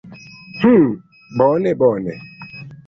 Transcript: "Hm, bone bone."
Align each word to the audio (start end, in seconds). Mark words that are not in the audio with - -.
"Hm, 0.61 1.03
bone 1.37 1.73
bone." 1.77 2.07